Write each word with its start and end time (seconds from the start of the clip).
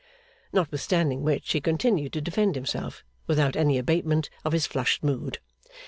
Notwithstanding 0.51 1.21
which, 1.21 1.51
he 1.51 1.61
continued 1.61 2.11
to 2.13 2.21
defend 2.21 2.55
himself, 2.55 3.05
without 3.27 3.55
any 3.55 3.77
abatement 3.77 4.31
of 4.43 4.51
his 4.51 4.65
flushed 4.65 5.03
mood. 5.03 5.37